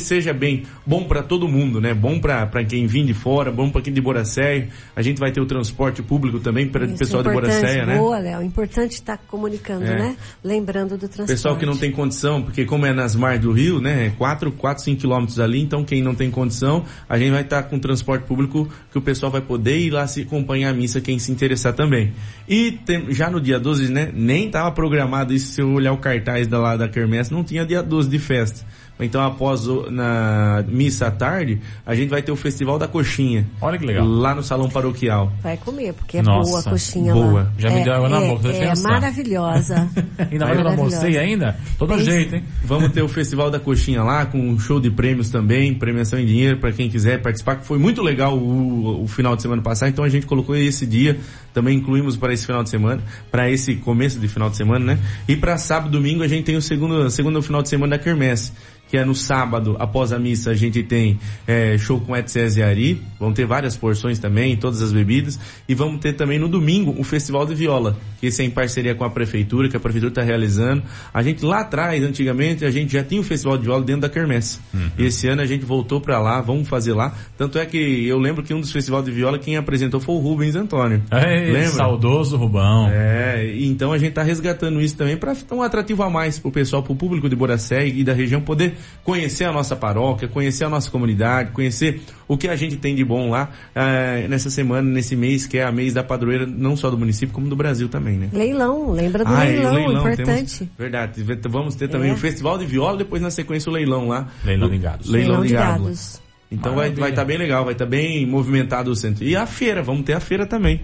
[0.00, 1.94] seja bem bom para todo mundo, né?
[1.94, 4.68] Bom para quem vem de fora, bom para quem de Boracéia.
[4.96, 7.96] A gente vai ter o transporte público também para o pessoal de importante, Boracéia, né?
[7.96, 8.42] Boa, Léo.
[8.42, 9.96] Importante estar comunicando, É.
[9.96, 10.16] né?
[10.42, 11.28] Lembrando do transporte.
[11.28, 14.50] Pessoal que não tem condição, porque como é nas margens do rio, né, é 4,
[14.50, 18.24] 4, 5 quilômetros ali, então quem não tem condição, a gente vai estar com transporte
[18.24, 21.72] público que o pessoal vai poder ir lá se acompanhar a missa, quem se interessar
[21.72, 22.12] também.
[22.48, 25.98] E tem- já no dia 12, né, nem estava programado isso, se eu olhar o
[25.98, 28.64] cartaz da lá da Kermesse, não tinha dia 12 de festa.
[29.04, 33.46] Então, após o, na missa à tarde, a gente vai ter o Festival da Coxinha.
[33.60, 34.06] Olha que legal.
[34.06, 35.32] Lá no Salão Paroquial.
[35.42, 37.32] Vai comer, porque é Nossa, boa a coxinha boa.
[37.42, 37.52] lá.
[37.58, 38.88] Já me é, deu água na é, boca, deixa eu É pensar.
[38.90, 39.88] maravilhosa.
[40.30, 41.56] Ainda mais que eu não almocei ainda?
[41.80, 42.44] No Tem- jeito, hein?
[42.64, 46.26] Vamos ter o Festival da Coxinha lá, com um show de prêmios também, premiação em
[46.26, 49.88] dinheiro para quem quiser participar, que foi muito legal o, o final de semana passado,
[49.90, 51.18] então a gente colocou esse dia,
[51.52, 54.98] também incluímos para esse final de semana, para esse começo de final de semana, né?
[55.28, 58.02] E para sábado e domingo a gente tem o segundo, segundo final de semana da
[58.02, 58.52] Quermesse,
[58.90, 62.62] que é no sábado, após a missa, a gente tem é, show com Etzés e
[62.62, 66.92] Ari, vão ter várias porções também, todas as bebidas, e vamos ter também no domingo
[66.98, 70.10] o Festival de Viola, que esse é em parceria com a Prefeitura, que a Prefeitura
[70.10, 70.82] está realizando.
[71.14, 74.08] A gente lá atrás, antigamente, a gente já tinha o Festival de Viola dentro da
[74.08, 74.58] Quermesse.
[74.98, 77.14] E esse ano a gente voltou para lá, vamos fazer lá.
[77.38, 80.18] Tanto é que eu lembro que um dos festivais de viola, quem apresentou foi o
[80.18, 81.02] Rubens Antônio.
[81.12, 81.68] Ei, Lembra?
[81.70, 82.88] saudoso Rubão.
[82.90, 86.50] É, e então a gente tá resgatando isso também para um atrativo a mais pro
[86.50, 88.74] pessoal, pro público de Boracé e da região poder
[89.04, 93.04] conhecer a nossa paróquia, conhecer a nossa comunidade, conhecer o que a gente tem de
[93.04, 96.90] bom lá eh, nessa semana, nesse mês que é a mês da padroeira, não só
[96.90, 98.28] do município como do Brasil também, né?
[98.32, 100.58] Leilão, lembra do Ah, é, leilão, o importante.
[100.58, 101.22] temos- verdade.
[101.48, 102.12] Vamos ter também É.
[102.12, 104.28] o Festival de Viola, depois na sequência o leilão lá.
[104.44, 105.08] Leilão O- de gados.
[105.08, 105.84] Leilão, de, gado.
[105.84, 106.20] gados.
[106.52, 107.00] Então vai Maravilha.
[107.00, 109.24] vai estar bem legal, vai estar bem movimentado o centro.
[109.24, 110.80] E a feira, vamos ter a feira também.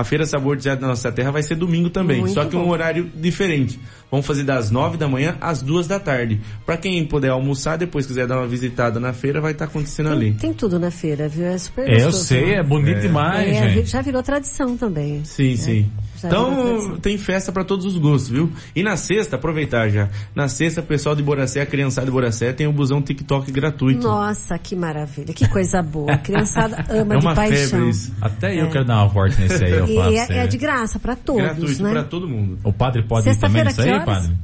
[0.00, 2.64] A feira Sabor de da Nossa Terra vai ser domingo também, Muito só que um
[2.64, 2.70] bom.
[2.70, 3.78] horário diferente.
[4.10, 6.40] Vamos fazer das nove da manhã às duas da tarde.
[6.64, 10.16] Para quem puder almoçar, depois quiser dar uma visitada na feira, vai estar acontecendo Tem,
[10.16, 10.32] ali.
[10.32, 11.44] tem tudo na feira, viu?
[11.44, 12.54] É super É, eu gostoso, sei, né?
[12.54, 13.90] é bonito demais, É, gente.
[13.90, 15.22] já virou tradição também.
[15.24, 15.90] Sim, sim.
[16.28, 18.50] Então, tem festa para todos os gostos, viu?
[18.74, 20.08] E na sexta, aproveitar já.
[20.34, 24.02] Na sexta, pessoal de Boracé, a criançada de Boracé, tem o busão TikTok gratuito.
[24.06, 26.12] Nossa, que maravilha, que coisa boa.
[26.12, 27.68] A criançada ama é de uma paixão.
[27.70, 28.14] febre isso.
[28.20, 30.42] Até eu quero dar uma forte nesse aí, eu E falo é, sério.
[30.42, 31.90] é de graça para todos, Gratuito né?
[31.90, 32.58] para todo mundo.
[32.64, 34.36] O padre pode ir também nisso aí, padre?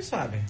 [0.00, 0.40] Vocês sabem.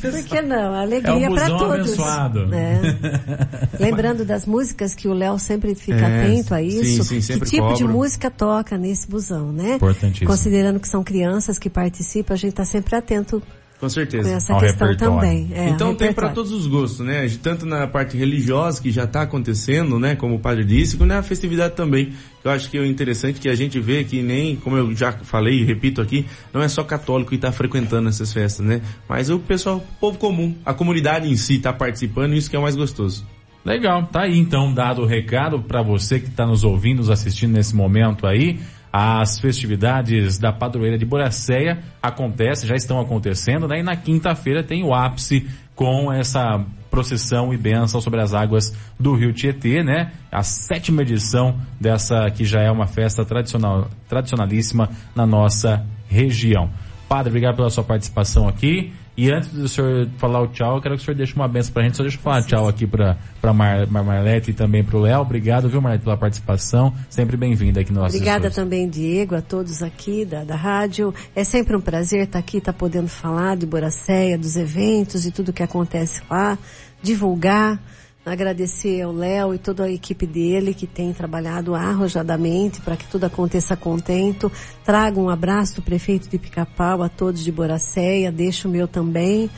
[0.00, 0.72] Por que não?
[0.74, 1.80] A É alegria um para todos.
[1.92, 2.54] abençoado.
[2.54, 2.80] É.
[3.80, 7.04] Lembrando das músicas que o Léo sempre fica É, atento a sim, isso.
[7.04, 7.96] sim, sempre que tipo de cobro.
[7.96, 9.74] música toca nesse busão, né?
[9.74, 10.28] Importantíssimo.
[10.30, 13.42] Considerando que são crianças que participam, a gente está sempre atento
[13.78, 14.30] Com com certeza.
[14.30, 15.20] essa Ao questão repertório.
[15.20, 15.50] também.
[15.52, 17.28] É, então tem para todos os gostos, né?
[17.42, 20.16] Tanto na parte religiosa que já está acontecendo, né?
[20.16, 22.12] Como o padre disse, como na festividade também.
[22.42, 25.60] Eu acho que é interessante que a gente vê que nem, como eu já falei
[25.60, 28.80] e repito aqui, não é só católico que está frequentando essas festas, né?
[29.08, 32.56] Mas o pessoal, o povo comum, a comunidade em si está participando e isso que
[32.56, 33.26] é o mais gostoso.
[33.64, 37.52] Legal, tá aí então dado o recado para você que está nos ouvindo, nos assistindo
[37.52, 38.60] nesse momento aí.
[38.98, 43.80] As festividades da padroeira de Boracéia acontecem, já estão acontecendo, né?
[43.80, 49.14] E na quinta-feira tem o ápice com essa procissão e bênção sobre as águas do
[49.14, 50.12] Rio Tietê, né?
[50.32, 56.70] A sétima edição dessa que já é uma festa tradicional, tradicionalíssima na nossa região.
[57.06, 58.94] Padre, obrigado pela sua participação aqui.
[59.16, 61.72] E antes do senhor falar o tchau, eu quero que o senhor deixe uma benção
[61.72, 61.96] pra gente.
[61.96, 65.20] Só deixa eu falar tchau aqui pra, pra Mar, Mar Marlete e também pro Léo.
[65.20, 66.92] Obrigado, viu, Marlete, pela participação.
[67.08, 71.14] Sempre bem-vinda aqui no nosso Obrigada também, Diego, a todos aqui da, da rádio.
[71.34, 75.50] É sempre um prazer estar aqui, estar podendo falar de Boracéia, dos eventos e tudo
[75.50, 76.58] que acontece lá,
[77.02, 77.80] divulgar,
[78.26, 83.24] agradecer ao Léo e toda a equipe dele que tem trabalhado arrojadamente para que tudo
[83.24, 84.50] aconteça contento.
[84.84, 89.48] Trago um abraço do prefeito de Pica-Pau a todos de Boracéia, deixo o meu também,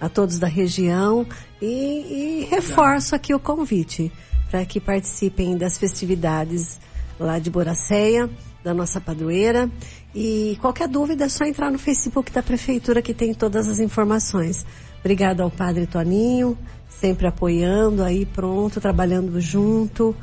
[0.00, 1.24] a todos da região
[1.62, 4.10] e, e reforço aqui o convite
[4.50, 6.80] para que participem das festividades
[7.18, 8.28] lá de Boracéia,
[8.62, 9.70] da nossa padroeira.
[10.14, 14.66] E qualquer dúvida é só entrar no Facebook da Prefeitura que tem todas as informações.
[15.00, 16.56] Obrigado ao Padre Toninho,
[16.88, 20.14] sempre apoiando aí, pronto, trabalhando junto.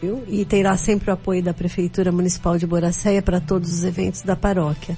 [0.00, 0.22] Viu?
[0.28, 4.34] E terá sempre o apoio da Prefeitura Municipal de Boracéia para todos os eventos da
[4.34, 4.96] paróquia.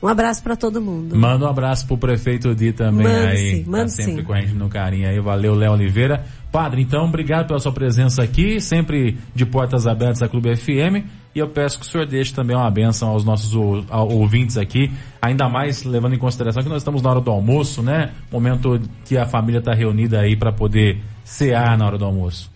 [0.00, 1.16] Um abraço para todo mundo.
[1.16, 3.36] Manda um abraço pro prefeito Di também Mando aí.
[3.36, 4.22] sim, mando tá sempre sim.
[4.22, 5.18] com a gente no carinho aí.
[5.20, 6.24] Valeu, Léo Oliveira.
[6.52, 11.04] Padre, então, obrigado pela sua presença aqui, sempre de portas abertas à Clube FM.
[11.34, 13.54] E eu peço que o senhor deixe também uma benção aos nossos
[13.90, 18.12] ouvintes aqui, ainda mais levando em consideração que nós estamos na hora do almoço, né?
[18.32, 22.50] Momento que a família está reunida aí para poder cear na hora do almoço.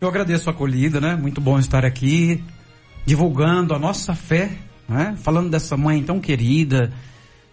[0.00, 1.14] Eu agradeço a acolhida, né?
[1.14, 2.42] Muito bom estar aqui,
[3.06, 4.50] divulgando a nossa fé,
[4.88, 5.16] né?
[5.22, 6.92] Falando dessa mãe tão querida,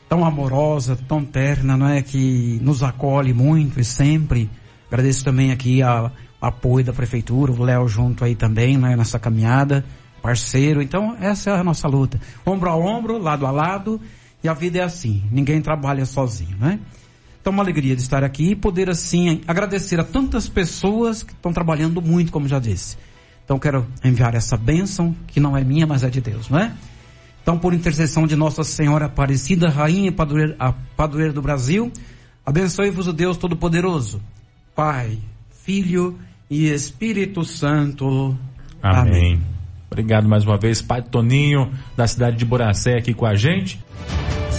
[0.10, 2.02] tão amorosa, tão terna, não é?
[2.02, 4.50] Que nos acolhe muito e sempre.
[4.88, 8.96] Agradeço também aqui a, apoio da prefeitura, o Léo junto aí também, né?
[8.96, 9.86] Nessa caminhada,
[10.22, 10.82] parceiro.
[10.82, 12.20] Então, essa é a nossa luta.
[12.46, 14.02] Ombro a ombro, lado a lado,
[14.44, 15.24] e a vida é assim.
[15.32, 16.80] Ninguém trabalha sozinho, né?
[17.40, 21.54] Então, uma alegria de estar aqui e poder, assim, agradecer a tantas pessoas que estão
[21.54, 22.98] trabalhando muito, como já disse.
[23.46, 26.72] Então, quero enviar essa bênção, que não é minha, mas é de Deus, não é?
[27.42, 31.92] Então, por intercessão de Nossa Senhora Aparecida, Rainha e Padroeira, a Padroeira do Brasil,
[32.44, 34.20] Abençoe-vos o Deus Todo-Poderoso,
[34.76, 35.20] Pai,
[35.64, 36.18] Filho
[36.50, 38.36] e Espírito Santo.
[38.82, 39.02] Amém.
[39.02, 39.42] Amém.
[39.90, 43.80] Obrigado mais uma vez, Pai Toninho, da cidade de Boracé, aqui com a gente.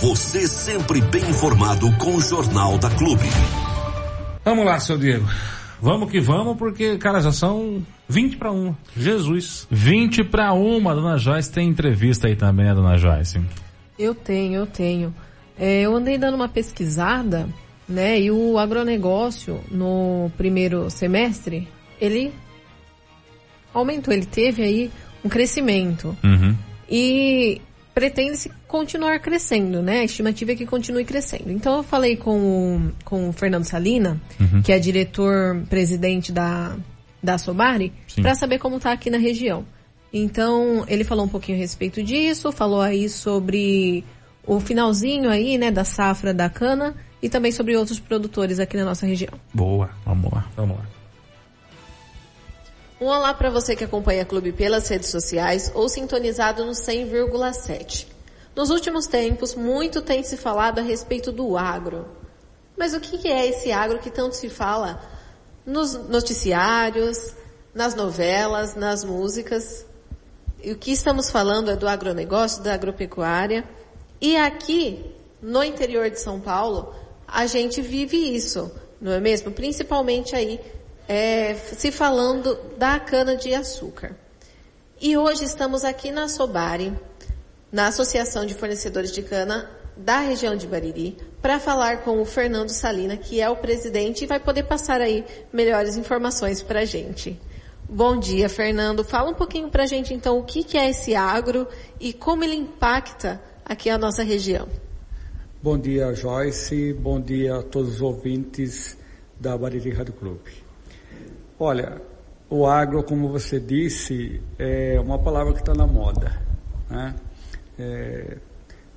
[0.00, 3.26] Você sempre bem informado com o Jornal da Clube.
[4.44, 5.26] Vamos lá, seu Diego.
[5.82, 8.72] Vamos que vamos, porque, cara, já são 20 para 1.
[8.96, 9.66] Jesus.
[9.68, 10.88] 20 para 1.
[10.88, 13.40] A dona Joyce tem entrevista aí também, a dona Joyce.
[13.98, 15.12] Eu tenho, eu tenho.
[15.58, 17.48] É, eu andei dando uma pesquisada,
[17.88, 18.20] né?
[18.20, 21.66] E o agronegócio no primeiro semestre,
[22.00, 22.32] ele
[23.74, 24.90] aumentou, ele teve aí
[25.24, 26.16] um crescimento.
[26.22, 26.56] Uhum.
[26.88, 27.60] E
[27.92, 30.00] pretende-se continuar crescendo, né?
[30.00, 31.52] A estimativa é que continue crescendo.
[31.52, 34.62] Então eu falei com o, com o Fernando Salina, Uhum.
[34.62, 36.74] que é diretor-presidente da,
[37.22, 39.66] da Sobari, para saber como está aqui na região.
[40.10, 44.04] Então ele falou um pouquinho a respeito disso, falou aí sobre
[44.46, 48.86] o finalzinho aí, né, da safra da cana e também sobre outros produtores aqui na
[48.86, 49.34] nossa região.
[49.52, 49.90] Boa.
[50.06, 50.46] Vamos lá.
[50.56, 50.86] Vamos lá.
[52.98, 58.11] Um olá para você que acompanha a Clube pelas redes sociais ou sintonizado no 100,7.
[58.54, 62.06] Nos últimos tempos, muito tem se falado a respeito do agro.
[62.76, 65.00] Mas o que é esse agro que tanto se fala
[65.64, 67.34] nos noticiários,
[67.74, 69.86] nas novelas, nas músicas?
[70.62, 73.64] E o que estamos falando é do agronegócio, da agropecuária.
[74.20, 76.94] E aqui, no interior de São Paulo,
[77.26, 79.50] a gente vive isso, não é mesmo?
[79.50, 80.60] Principalmente aí,
[81.08, 84.14] é, se falando da cana-de-açúcar.
[85.00, 86.96] E hoje estamos aqui na Sobari,
[87.72, 92.68] na Associação de Fornecedores de Cana da região de Bariri, para falar com o Fernando
[92.68, 97.40] Salina, que é o presidente e vai poder passar aí melhores informações para a gente.
[97.88, 99.04] Bom dia, Fernando.
[99.04, 101.66] Fala um pouquinho para a gente então o que, que é esse agro
[102.00, 104.68] e como ele impacta aqui a nossa região.
[105.62, 106.92] Bom dia, Joyce.
[106.94, 108.96] Bom dia a todos os ouvintes
[109.38, 110.50] da Bariri Rádio Clube.
[111.58, 112.00] Olha,
[112.48, 116.40] o agro, como você disse, é uma palavra que está na moda.
[116.88, 117.14] Né?
[117.78, 118.36] É,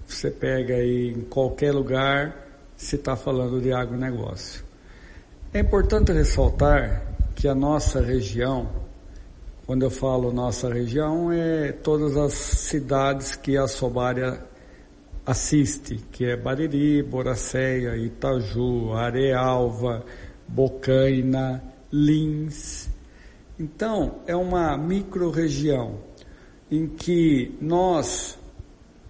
[0.08, 4.64] você pega aí em qualquer lugar, se está falando de agronegócio.
[5.54, 7.02] É importante ressaltar
[7.36, 8.70] que a nossa região,
[9.66, 14.40] quando eu falo nossa região, é todas as cidades que a Sobária
[15.26, 20.06] assiste, que é Bariri, Boracéia, Itaju, Arealva,
[20.48, 22.90] Bocaina, Lins.
[23.60, 26.00] Então, é uma microrregião
[26.70, 28.38] em que nós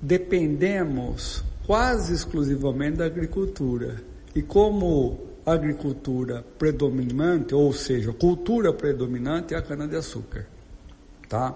[0.02, 3.96] dependemos quase exclusivamente da agricultura.
[4.36, 10.48] E como agricultura predominante, ou seja, cultura predominante é a cana-de-açúcar.
[11.30, 11.56] Tá?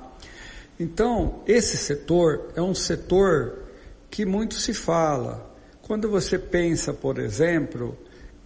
[0.79, 3.63] Então, esse setor é um setor
[4.09, 5.53] que muito se fala.
[5.81, 7.97] Quando você pensa, por exemplo,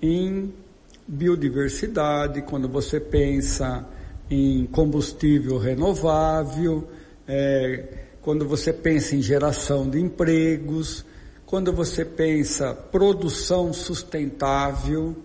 [0.01, 0.53] em
[1.08, 3.86] biodiversidade, quando você pensa
[4.29, 6.88] em combustível renovável,
[7.27, 11.05] é, quando você pensa em geração de empregos,
[11.45, 15.15] quando você pensa produção sustentável,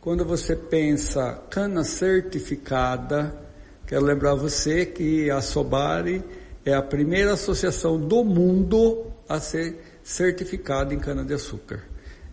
[0.00, 3.40] quando você pensa cana certificada,
[3.86, 6.24] quero lembrar você que a Sobari
[6.64, 11.84] é a primeira associação do mundo a ser certificada em cana-de-açúcar.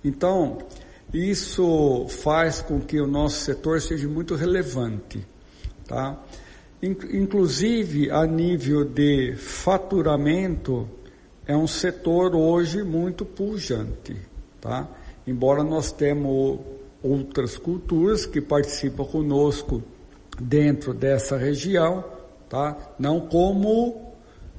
[0.03, 0.57] Então,
[1.13, 5.25] isso faz com que o nosso setor seja muito relevante,
[5.87, 6.19] tá?
[6.81, 10.89] Inclusive, a nível de faturamento,
[11.45, 14.15] é um setor hoje muito pujante,
[14.59, 14.89] tá?
[15.27, 16.59] Embora nós temos
[17.03, 19.83] outras culturas que participam conosco
[20.39, 22.03] dentro dessa região,
[22.49, 22.75] tá?
[22.97, 24.13] Não como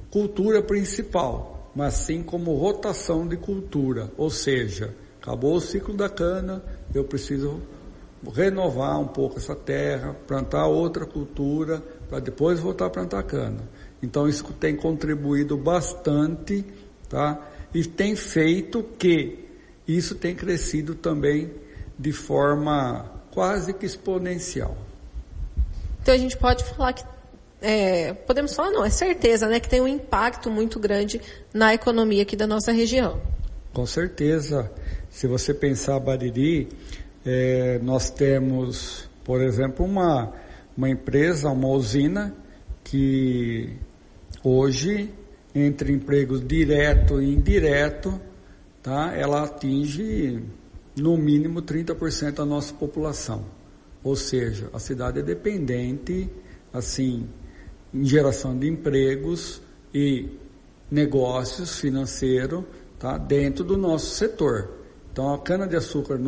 [0.09, 6.63] cultura principal, mas sim como rotação de cultura, ou seja, acabou o ciclo da cana,
[6.93, 7.61] eu preciso
[8.31, 13.61] renovar um pouco essa terra, plantar outra cultura, para depois voltar a plantar cana.
[14.01, 16.65] Então isso tem contribuído bastante,
[17.09, 17.49] tá?
[17.73, 19.39] E tem feito que
[19.87, 21.51] isso tem crescido também
[21.97, 24.77] de forma quase que exponencial.
[26.01, 27.03] Então a gente pode falar que
[27.61, 31.21] é, podemos falar não, é certeza, né, que tem um impacto muito grande
[31.53, 33.21] na economia aqui da nossa região.
[33.71, 34.69] Com certeza,
[35.09, 36.67] se você pensar Bariri,
[37.25, 40.33] é, nós temos, por exemplo, uma,
[40.75, 42.35] uma empresa, uma usina,
[42.83, 43.69] que
[44.43, 45.09] hoje,
[45.55, 48.19] entre empregos direto e indireto,
[48.81, 50.43] tá, ela atinge
[50.95, 53.45] no mínimo 30% da nossa população.
[54.03, 56.29] Ou seja, a cidade é dependente,
[56.73, 57.27] assim,
[57.93, 59.61] em geração de empregos
[59.93, 60.29] e
[60.91, 62.63] negócios financeiros,
[62.99, 64.82] tá, dentro do nosso setor.
[65.13, 66.19] Então a cana-de-açúcar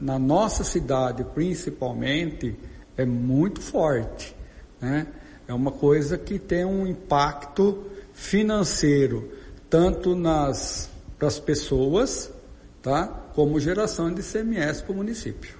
[0.00, 2.56] na nossa cidade, principalmente,
[2.96, 4.32] é muito forte.
[4.80, 5.08] Né?
[5.48, 9.32] É uma coisa que tem um impacto financeiro,
[9.68, 12.30] tanto nas para as pessoas,
[12.80, 13.08] tá?
[13.34, 15.58] como geração de CMS para o município.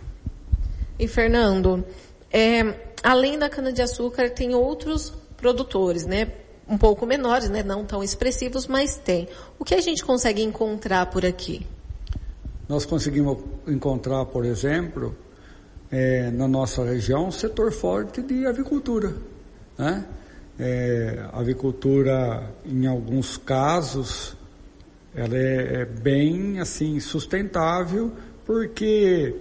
[0.97, 1.85] E Fernando,
[2.33, 6.31] é, além da cana-de-açúcar, tem outros produtores, né?
[6.69, 7.65] Um pouco menores, né?
[7.65, 9.27] Não tão expressivos, mas tem.
[9.59, 11.67] O que a gente consegue encontrar por aqui?
[12.69, 15.17] Nós conseguimos encontrar, por exemplo,
[15.91, 19.15] é, na nossa região, um setor forte de avicultura.
[19.79, 20.05] Né?
[20.59, 24.37] É, a avicultura, em alguns casos,
[25.15, 28.13] ela é, é bem assim sustentável
[28.45, 29.35] porque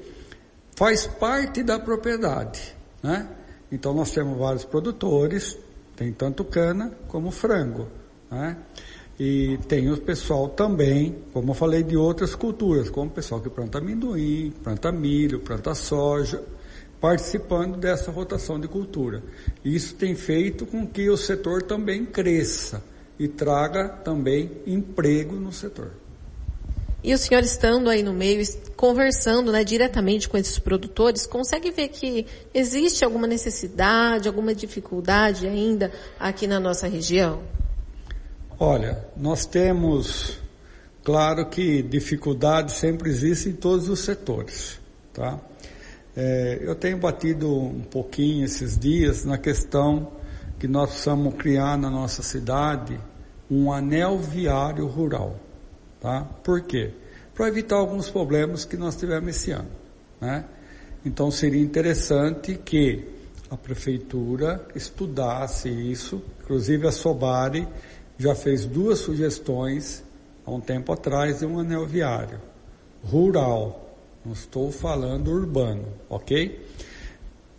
[0.76, 3.28] faz parte da propriedade, né?
[3.72, 5.58] Então nós temos vários produtores,
[5.96, 7.88] tem tanto cana como frango,
[8.30, 8.58] né?
[9.20, 13.50] E tem o pessoal também, como eu falei, de outras culturas, como o pessoal que
[13.50, 16.44] planta amendoim, planta milho, planta soja,
[17.02, 19.24] participando dessa rotação de cultura.
[19.66, 22.84] Isso tem feito com que o setor também cresça
[23.18, 25.92] e traga também emprego no setor.
[27.04, 28.44] E o senhor estando aí no meio,
[28.76, 35.92] conversando né, diretamente com esses produtores, consegue ver que existe alguma necessidade, alguma dificuldade ainda
[36.20, 37.42] aqui na nossa região?
[38.60, 40.40] Olha, nós temos,
[41.04, 44.80] claro que dificuldade sempre existe em todos os setores,
[45.14, 45.40] tá?
[46.16, 50.12] É, eu tenho batido um pouquinho esses dias na questão
[50.58, 53.00] que nós precisamos criar na nossa cidade
[53.48, 55.36] um anel viário rural,
[56.02, 56.24] tá?
[56.44, 56.94] Por quê?
[57.36, 59.70] Para evitar alguns problemas que nós tivemos esse ano,
[60.20, 60.46] né?
[61.06, 63.08] Então seria interessante que
[63.52, 67.68] a prefeitura estudasse isso, inclusive a Sobari
[68.18, 70.04] já fez duas sugestões
[70.46, 72.40] há um tempo atrás de um anel viário
[73.04, 73.88] rural
[74.28, 76.60] não estou falando urbano, ok?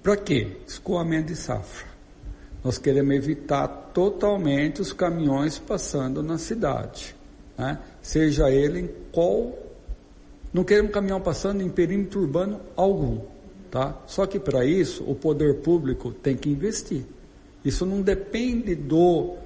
[0.03, 0.59] Para quê?
[0.66, 1.88] Escoamento de safra.
[2.62, 7.16] Nós queremos evitar totalmente os caminhões passando na cidade,
[7.57, 7.79] né?
[8.03, 9.59] Seja ele em qual
[10.53, 13.21] não queremos caminhão passando em perímetro urbano algum,
[13.71, 13.97] tá?
[14.07, 17.07] Só que para isso o poder público tem que investir.
[17.64, 19.37] Isso não depende do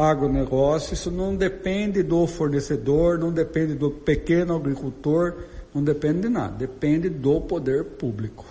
[0.00, 6.54] agronegócio, isso não depende do fornecedor, não depende do pequeno agricultor, não depende de nada,
[6.56, 8.46] depende do poder público.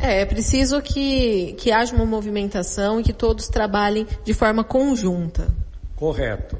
[0.00, 5.48] É, é preciso que, que haja uma movimentação e que todos trabalhem de forma conjunta.
[5.96, 6.56] Correto.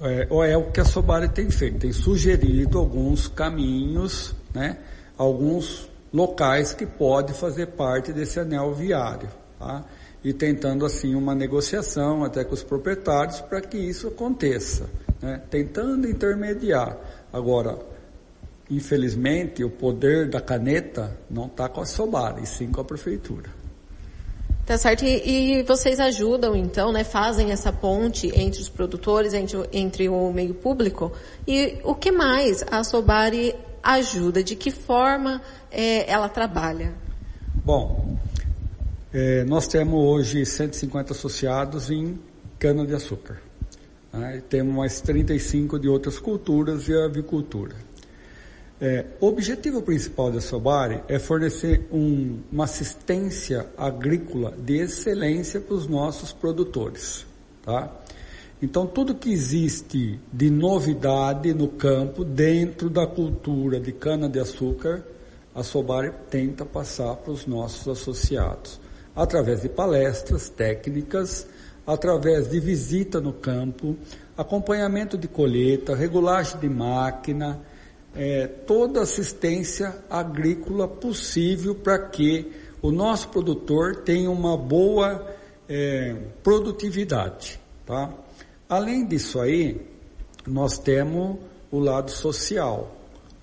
[0.00, 4.78] É, é o que a Sobari tem feito, tem sugerido alguns caminhos, né,
[5.16, 9.28] alguns locais que pode fazer parte desse anel viário,
[9.58, 9.84] tá?
[10.24, 14.88] E tentando assim uma negociação até com os proprietários para que isso aconteça,
[15.20, 15.42] né?
[15.50, 16.96] Tentando intermediar.
[17.32, 17.78] Agora,
[18.72, 23.50] Infelizmente, o poder da caneta não está com a Sobar, e sim com a prefeitura.
[24.64, 25.04] Tá certo.
[25.04, 27.04] E, e, vocês ajudam, então, né?
[27.04, 31.12] Fazem essa ponte entre os produtores, entre, entre o meio público.
[31.46, 34.42] E o que mais a Sobari ajuda?
[34.42, 36.94] De que forma é, ela trabalha?
[37.62, 38.16] Bom,
[39.12, 42.18] é, nós temos hoje 150 associados em
[42.58, 43.42] cana-de-açúcar.
[44.12, 44.42] Né?
[44.48, 47.74] Temos mais 35 de outras culturas e avicultura.
[48.80, 55.74] É, o objetivo principal da Sobari é fornecer um, uma assistência agrícola de excelência para
[55.74, 57.24] os nossos produtores,
[57.64, 57.92] tá?
[58.60, 65.04] Então tudo que existe de novidade no campo dentro da cultura de cana de açúcar,
[65.54, 68.80] a Sobari tenta passar para os nossos associados,
[69.14, 71.46] através de palestras técnicas,
[71.86, 73.96] através de visita no campo,
[74.36, 77.60] acompanhamento de colheita, regulagem de máquina,
[78.14, 85.26] é, toda assistência agrícola possível para que o nosso produtor tenha uma boa
[85.68, 87.60] é, produtividade.
[87.86, 88.12] Tá?
[88.68, 89.80] Além disso aí,
[90.46, 91.38] nós temos
[91.70, 92.94] o lado social.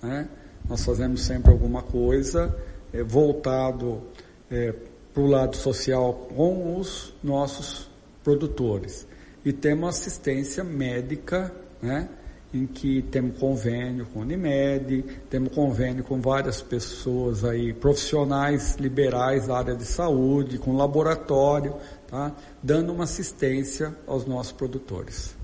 [0.02, 0.28] Né?
[0.68, 2.54] Nós fazemos sempre alguma coisa
[2.92, 4.02] é, voltado
[4.50, 4.74] é,
[5.12, 7.88] para o lado social com os nossos
[8.22, 9.06] produtores.
[9.44, 12.08] E temos assistência médica, né?
[12.52, 19.46] em que temos convênio com a Unimed, temos convênio com várias pessoas aí, profissionais liberais
[19.46, 21.76] da área de saúde, com laboratório,
[22.08, 22.32] tá?
[22.62, 25.36] dando uma assistência aos nossos produtores.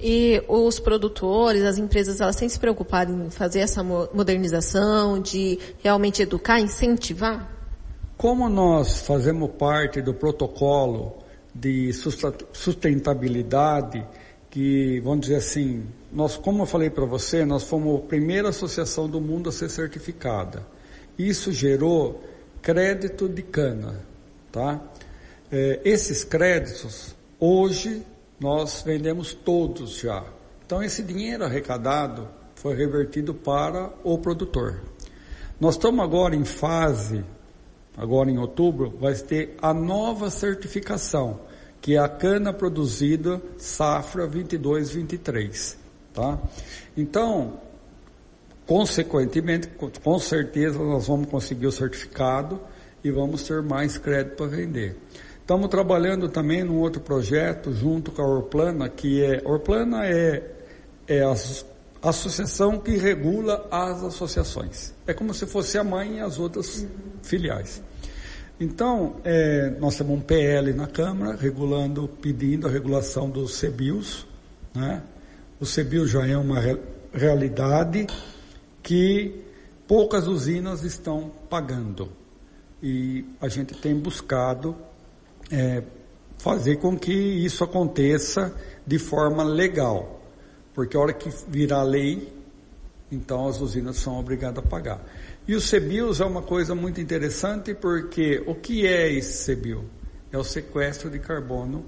[0.00, 6.20] E os produtores, as empresas, elas têm se preocupado em fazer essa modernização, de realmente
[6.20, 7.55] educar, incentivar?
[8.16, 11.18] Como nós fazemos parte do protocolo
[11.54, 11.92] de
[12.52, 14.06] sustentabilidade,
[14.50, 19.06] que, vamos dizer assim, nós, como eu falei para você, nós fomos a primeira associação
[19.06, 20.66] do mundo a ser certificada.
[21.18, 22.24] Isso gerou
[22.62, 24.00] crédito de cana,
[24.50, 24.80] tá?
[25.52, 28.02] É, esses créditos, hoje,
[28.40, 30.24] nós vendemos todos já.
[30.64, 34.80] Então, esse dinheiro arrecadado foi revertido para o produtor.
[35.60, 37.22] Nós estamos agora em fase,
[37.96, 41.40] agora em outubro, vai ter a nova certificação,
[41.80, 45.76] que é a cana produzida safra 22-23,
[46.12, 46.38] tá?
[46.96, 47.60] Então,
[48.66, 49.68] consequentemente,
[50.02, 52.60] com certeza nós vamos conseguir o certificado
[53.02, 54.96] e vamos ter mais crédito para vender.
[55.40, 60.42] Estamos trabalhando também num outro projeto junto com a Orplana, que é, Orplana é,
[61.06, 61.36] é a
[62.02, 64.94] associação que regula as associações.
[65.06, 66.86] É como se fosse a mãe e as outras
[67.22, 67.82] filiais.
[68.58, 74.26] Então, é, nós temos um PL na Câmara, regulando, pedindo a regulação dos CBIOS,
[74.74, 75.02] né?
[75.60, 76.78] O CBIO já é uma re
[77.12, 78.06] realidade
[78.82, 79.42] que
[79.86, 82.10] poucas usinas estão pagando.
[82.82, 84.76] E a gente tem buscado
[85.50, 85.82] é,
[86.38, 88.54] fazer com que isso aconteça
[88.86, 90.15] de forma legal.
[90.76, 92.30] Porque a hora que virar lei,
[93.10, 95.00] então as usinas são obrigadas a pagar.
[95.48, 99.86] E o CBIOS é uma coisa muito interessante porque o que é esse CBIO?
[100.30, 101.86] É o sequestro de carbono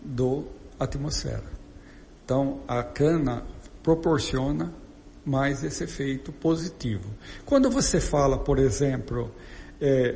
[0.00, 0.44] do
[0.78, 1.42] atmosfera.
[2.24, 3.44] Então a cana
[3.82, 4.72] proporciona
[5.26, 7.10] mais esse efeito positivo.
[7.44, 9.32] Quando você fala, por exemplo,
[9.80, 10.14] é,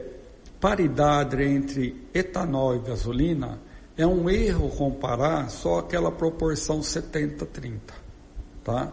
[0.61, 3.59] paridade entre etanol e gasolina,
[3.99, 7.81] é um erro comparar só aquela proporção 70-30,
[8.63, 8.93] tá?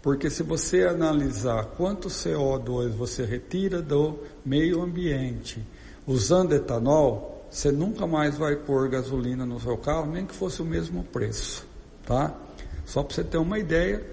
[0.00, 5.60] Porque se você analisar quanto CO2 você retira do meio ambiente
[6.06, 10.64] usando etanol, você nunca mais vai pôr gasolina no seu carro, nem que fosse o
[10.64, 11.66] mesmo preço,
[12.06, 12.32] tá?
[12.86, 14.06] Só para você ter uma ideia,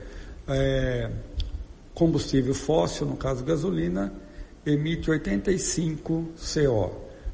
[0.48, 1.12] é,
[1.94, 4.12] combustível fóssil, no caso gasolina,
[4.66, 6.92] emite 85 CO.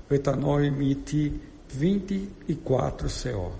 [0.09, 1.39] O etanol emite
[1.69, 3.51] 24 CO.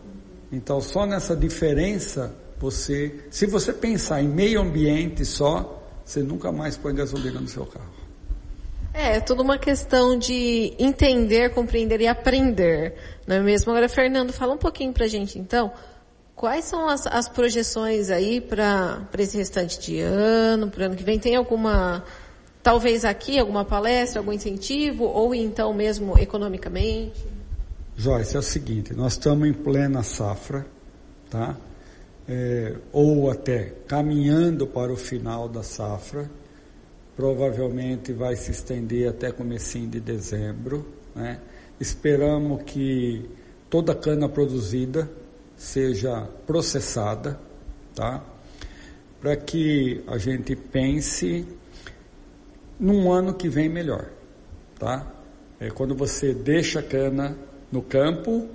[0.52, 6.78] Então, só nessa diferença, você, se você pensar em meio ambiente só, você nunca mais
[6.78, 7.98] põe gasolina no seu carro.
[8.94, 12.96] É, é tudo uma questão de entender, compreender e aprender,
[13.28, 13.72] não é mesmo?
[13.72, 15.72] Agora, Fernando, fala um pouquinho pra gente, então,
[16.36, 21.20] quais são as, as projeções aí para esse restante de ano, para ano que vem?
[21.20, 22.04] Tem alguma
[22.64, 27.37] talvez aqui alguma palestra, algum incentivo, ou então mesmo economicamente?
[28.00, 30.68] Joyce, é o seguinte, nós estamos em plena safra,
[31.32, 31.58] tá?
[32.30, 36.30] É, ou até caminhando para o final da safra,
[37.16, 41.40] provavelmente vai se estender até comecinho de dezembro, né?
[41.80, 43.28] Esperamos que
[43.68, 45.10] toda a cana produzida
[45.56, 47.40] seja processada,
[47.96, 48.24] tá?
[49.20, 51.48] Para que a gente pense
[52.80, 54.12] num ano que vem melhor,
[54.78, 55.12] tá?
[55.60, 57.36] É quando você deixa a cana
[57.72, 58.48] no campo,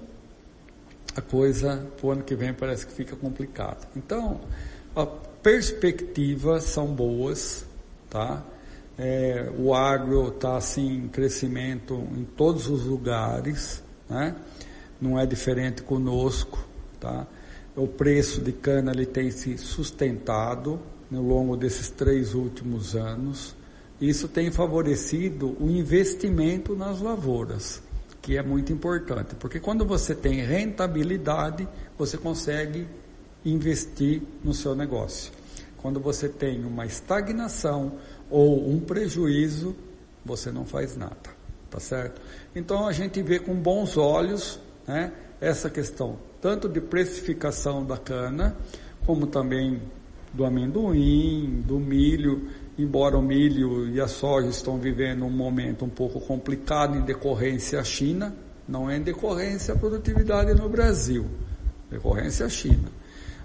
[1.14, 3.80] a coisa o ano que vem parece que fica complicada.
[3.94, 4.40] Então,
[4.96, 7.66] a perspectivas são boas,
[8.08, 8.42] tá?
[8.98, 14.36] É, o agro está assim em crescimento em todos os lugares, né?
[15.00, 16.64] Não é diferente conosco,
[17.00, 17.26] tá?
[17.74, 20.78] O preço de cana ele tem se sustentado
[21.10, 23.56] no longo desses três últimos anos.
[24.00, 27.82] Isso tem favorecido o investimento nas lavouras,
[28.22, 31.68] que é muito importante, porque quando você tem rentabilidade,
[31.98, 32.86] você consegue
[33.44, 35.32] investir no seu negócio.
[35.76, 37.98] Quando você tem uma estagnação
[38.30, 39.74] ou um prejuízo,
[40.24, 41.16] você não faz nada,
[41.68, 42.20] tá certo?
[42.54, 48.56] Então a gente vê com bons olhos, né, essa questão tanto de precificação da cana,
[49.06, 49.80] como também
[50.32, 55.88] do amendoim, do milho embora o milho e a soja estão vivendo um momento um
[55.88, 58.34] pouco complicado em decorrência à China,
[58.66, 61.26] não é em decorrência à produtividade no Brasil,
[61.90, 62.88] decorrência à China.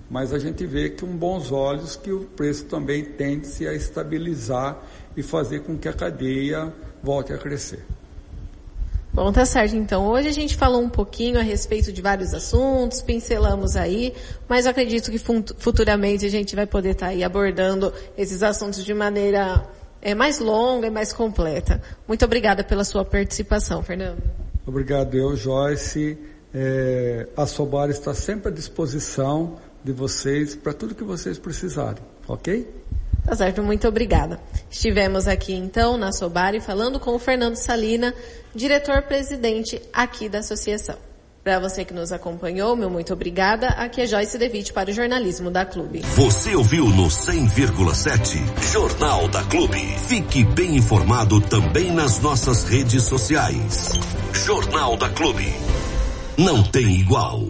[0.10, 4.82] Mas a gente vê que com bons olhos que o preço também tende-se a estabilizar
[5.18, 6.74] e fazer com que a cadeia
[7.04, 7.84] volte a crescer.
[9.18, 9.76] Bom, tá certo.
[9.76, 14.14] Então, hoje a gente falou um pouquinho a respeito de vários assuntos, pincelamos aí,
[14.48, 18.94] mas acredito que futuramente a gente vai poder estar tá aí abordando esses assuntos de
[18.94, 19.68] maneira
[20.04, 21.82] é, mais longa e mais completa.
[22.08, 24.22] Muito obrigada pela sua participação, Fernando.
[24.68, 26.16] Obrigado eu, Joyce.
[26.54, 32.68] É, a Sobar está sempre à disposição de vocês para tudo que vocês precisarem, ok?
[33.28, 34.40] Tá certo, muito obrigada.
[34.72, 38.14] Estivemos aqui então na Sobari falando com o Fernando Salina,
[38.56, 40.96] diretor-presidente aqui da associação.
[41.44, 43.68] Para você que nos acompanhou, meu muito obrigada.
[43.68, 46.00] Aqui é Joyce Devite para o jornalismo da Clube.
[46.16, 49.80] Você ouviu no 100,7 Jornal da Clube.
[50.08, 53.92] Fique bem informado também nas nossas redes sociais.
[54.32, 55.54] Jornal da Clube.
[56.38, 57.42] Não tem igual.